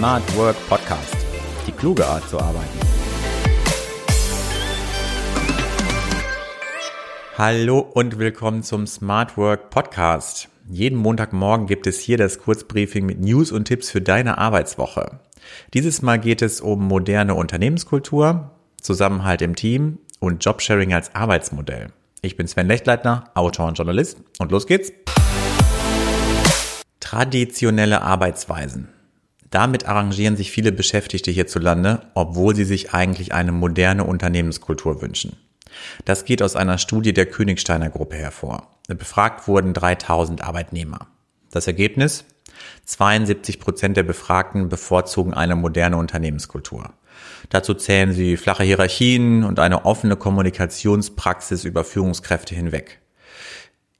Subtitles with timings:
[0.00, 1.14] Smart Work Podcast.
[1.66, 2.78] Die kluge Art zu arbeiten.
[7.36, 10.48] Hallo und willkommen zum Smart Work Podcast.
[10.70, 15.20] Jeden Montagmorgen gibt es hier das Kurzbriefing mit News und Tipps für deine Arbeitswoche.
[15.74, 21.88] Dieses Mal geht es um moderne Unternehmenskultur, Zusammenhalt im Team und Jobsharing als Arbeitsmodell.
[22.22, 24.94] Ich bin Sven Lechtleitner, Autor und Journalist und los geht's.
[27.00, 28.88] Traditionelle Arbeitsweisen.
[29.50, 35.36] Damit arrangieren sich viele Beschäftigte hierzulande, obwohl sie sich eigentlich eine moderne Unternehmenskultur wünschen.
[36.04, 38.68] Das geht aus einer Studie der Königsteiner Gruppe hervor.
[38.88, 41.08] Befragt wurden 3000 Arbeitnehmer.
[41.50, 42.24] Das Ergebnis?
[42.84, 46.92] 72 Prozent der Befragten bevorzugen eine moderne Unternehmenskultur.
[47.48, 53.00] Dazu zählen sie flache Hierarchien und eine offene Kommunikationspraxis über Führungskräfte hinweg.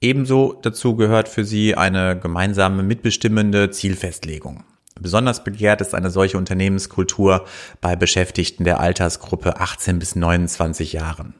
[0.00, 4.64] Ebenso dazu gehört für sie eine gemeinsame mitbestimmende Zielfestlegung.
[5.00, 7.44] Besonders begehrt ist eine solche Unternehmenskultur
[7.80, 11.34] bei Beschäftigten der Altersgruppe 18 bis 29 Jahren.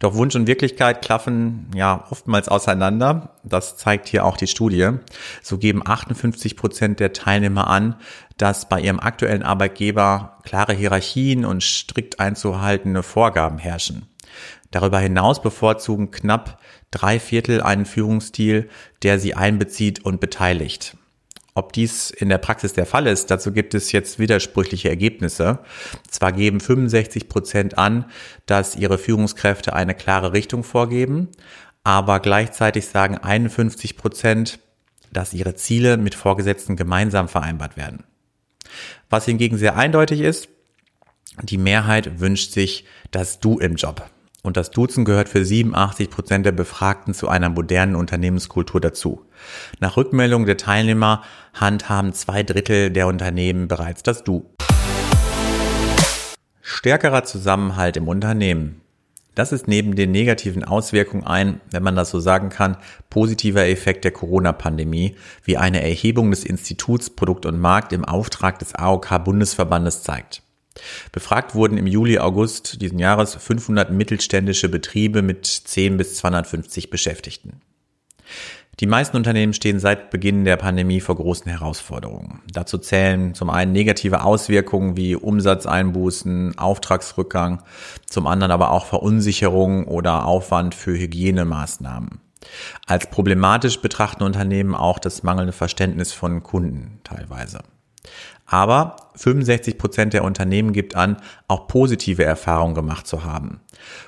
[0.00, 3.36] Doch Wunsch und Wirklichkeit klaffen ja oftmals auseinander.
[3.44, 4.90] Das zeigt hier auch die Studie.
[5.42, 7.94] So geben 58 Prozent der Teilnehmer an,
[8.36, 14.06] dass bei ihrem aktuellen Arbeitgeber klare Hierarchien und strikt einzuhaltende Vorgaben herrschen.
[14.72, 16.58] Darüber hinaus bevorzugen knapp
[16.90, 18.68] drei Viertel einen Führungsstil,
[19.04, 20.96] der sie einbezieht und beteiligt.
[21.56, 25.60] Ob dies in der Praxis der Fall ist, dazu gibt es jetzt widersprüchliche Ergebnisse.
[26.10, 28.06] Zwar geben 65 Prozent an,
[28.46, 31.28] dass ihre Führungskräfte eine klare Richtung vorgeben,
[31.84, 34.58] aber gleichzeitig sagen 51 Prozent,
[35.12, 38.02] dass ihre Ziele mit Vorgesetzten gemeinsam vereinbart werden.
[39.08, 40.48] Was hingegen sehr eindeutig ist,
[41.40, 44.10] die Mehrheit wünscht sich das Du im Job.
[44.44, 49.22] Und das Duzen gehört für 87 Prozent der Befragten zu einer modernen Unternehmenskultur dazu.
[49.80, 51.22] Nach Rückmeldung der Teilnehmer
[51.54, 54.50] handhaben zwei Drittel der Unternehmen bereits das Du.
[56.60, 58.82] Stärkerer Zusammenhalt im Unternehmen.
[59.34, 62.76] Das ist neben den negativen Auswirkungen ein, wenn man das so sagen kann,
[63.08, 68.74] positiver Effekt der Corona-Pandemie, wie eine Erhebung des Instituts Produkt und Markt im Auftrag des
[68.74, 70.43] AOK Bundesverbandes zeigt.
[71.12, 77.60] Befragt wurden im Juli, August diesen Jahres 500 mittelständische Betriebe mit 10 bis 250 Beschäftigten.
[78.80, 82.42] Die meisten Unternehmen stehen seit Beginn der Pandemie vor großen Herausforderungen.
[82.52, 87.62] Dazu zählen zum einen negative Auswirkungen wie Umsatzeinbußen, Auftragsrückgang,
[88.06, 92.20] zum anderen aber auch Verunsicherung oder Aufwand für Hygienemaßnahmen.
[92.86, 97.60] Als problematisch betrachten Unternehmen auch das mangelnde Verständnis von Kunden teilweise.
[98.46, 101.16] Aber 65 Prozent der Unternehmen gibt an,
[101.48, 103.60] auch positive Erfahrungen gemacht zu haben.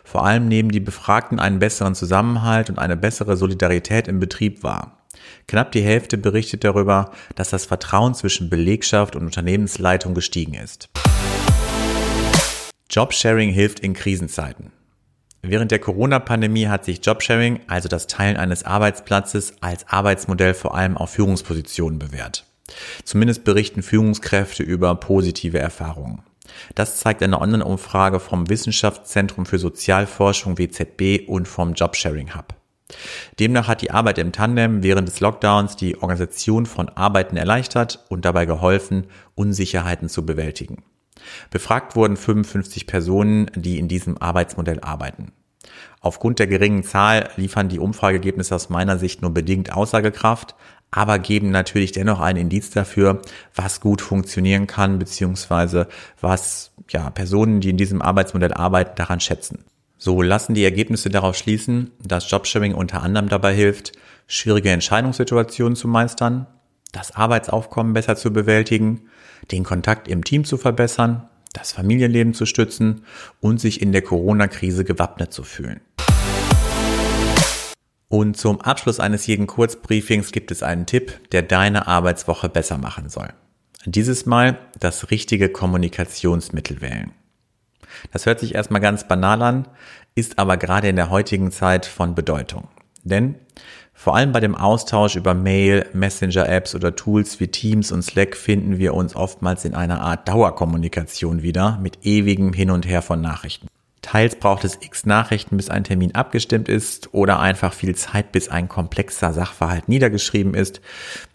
[0.05, 4.99] Vor allem nehmen die Befragten einen besseren Zusammenhalt und eine bessere Solidarität im Betrieb wahr.
[5.49, 10.89] Knapp die Hälfte berichtet darüber, dass das Vertrauen zwischen Belegschaft und Unternehmensleitung gestiegen ist.
[12.91, 14.73] Jobsharing hilft in Krisenzeiten.
[15.43, 20.97] Während der Corona-Pandemie hat sich Jobsharing, also das Teilen eines Arbeitsplatzes, als Arbeitsmodell vor allem
[20.97, 22.46] auf Führungspositionen bewährt.
[23.05, 26.23] Zumindest berichten Führungskräfte über positive Erfahrungen.
[26.75, 32.55] Das zeigt eine Online-Umfrage vom Wissenschaftszentrum für Sozialforschung WZB und vom Jobsharing Hub.
[33.41, 38.25] Demnach hat die Arbeit im Tandem während des Lockdowns die Organisation von Arbeiten erleichtert und
[38.25, 40.85] dabei geholfen, Unsicherheiten zu bewältigen.
[41.51, 45.33] Befragt wurden 55 Personen, die in diesem Arbeitsmodell arbeiten.
[46.01, 50.55] Aufgrund der geringen Zahl liefern die Umfrageergebnisse aus meiner Sicht nur bedingt Aussagekraft,
[50.91, 53.21] aber geben natürlich dennoch einen Indiz dafür,
[53.55, 55.89] was gut funktionieren kann, beziehungsweise
[56.21, 59.65] was ja, Personen, die in diesem Arbeitsmodell arbeiten, daran schätzen.
[59.99, 63.93] So lassen die Ergebnisse darauf schließen, dass Jobsharing unter anderem dabei hilft,
[64.27, 66.47] schwierige Entscheidungssituationen zu meistern,
[66.93, 69.09] das Arbeitsaufkommen besser zu bewältigen,
[69.51, 73.05] den Kontakt im Team zu verbessern, das Familienleben zu stützen
[73.41, 75.81] und sich in der Corona-Krise gewappnet zu fühlen.
[78.09, 83.09] Und zum Abschluss eines jeden Kurzbriefings gibt es einen Tipp, der deine Arbeitswoche besser machen
[83.09, 83.29] soll.
[83.85, 87.13] Dieses Mal das richtige Kommunikationsmittel wählen.
[88.13, 89.69] Das hört sich erstmal ganz banal an,
[90.15, 92.69] ist aber gerade in der heutigen Zeit von Bedeutung.
[93.05, 93.37] Denn
[93.95, 98.79] vor allem bei dem Austausch über Mail, Messenger-Apps oder Tools wie Teams und Slack finden
[98.79, 103.69] wir uns oftmals in einer Art Dauerkommunikation wieder mit ewigem Hin und Her von Nachrichten.
[104.07, 108.49] Teils braucht es x Nachrichten, bis ein Termin abgestimmt ist oder einfach viel Zeit, bis
[108.49, 110.81] ein komplexer Sachverhalt niedergeschrieben ist,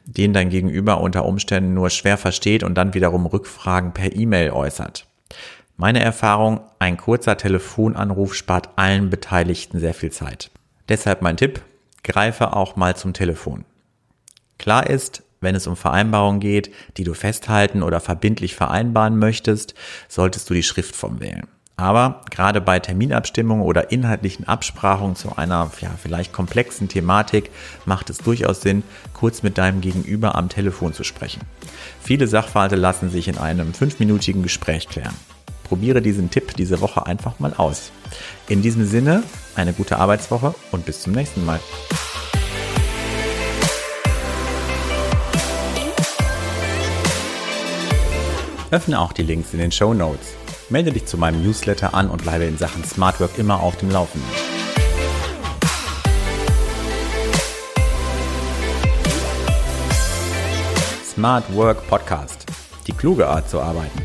[0.05, 5.05] den dein Gegenüber unter Umständen nur schwer versteht und dann wiederum Rückfragen per E-Mail äußert.
[5.75, 10.49] Meine Erfahrung, ein kurzer Telefonanruf spart allen Beteiligten sehr viel Zeit.
[10.87, 11.61] Deshalb mein Tipp,
[12.05, 13.65] greife auch mal zum Telefon.
[14.57, 19.73] Klar ist, Wenn es um Vereinbarungen geht, die du festhalten oder verbindlich vereinbaren möchtest,
[20.07, 21.47] solltest du die Schriftform wählen.
[21.81, 27.49] Aber gerade bei Terminabstimmungen oder inhaltlichen Absprachungen zu einer ja, vielleicht komplexen Thematik
[27.85, 28.83] macht es durchaus Sinn,
[29.13, 31.41] kurz mit deinem Gegenüber am Telefon zu sprechen.
[31.99, 35.15] Viele Sachverhalte lassen sich in einem fünfminütigen Gespräch klären.
[35.63, 37.91] Probiere diesen Tipp diese Woche einfach mal aus.
[38.47, 39.23] In diesem Sinne,
[39.55, 41.59] eine gute Arbeitswoche und bis zum nächsten Mal.
[48.69, 50.40] Öffne auch die Links in den Show Notes.
[50.71, 53.91] Melde dich zu meinem Newsletter an und bleibe in Sachen Smart Work immer auf dem
[53.91, 54.29] Laufenden.
[61.05, 62.45] Smart Work Podcast.
[62.87, 64.01] Die kluge Art zu arbeiten.